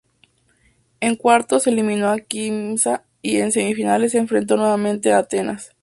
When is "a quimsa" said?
2.09-3.05